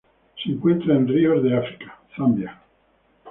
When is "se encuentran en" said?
0.43-1.07